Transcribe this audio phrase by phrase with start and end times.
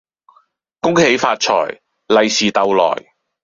[0.79, 2.95] 恭喜發財，利是逗來